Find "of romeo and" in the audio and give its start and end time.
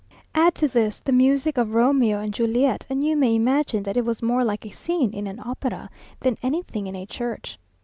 1.59-2.33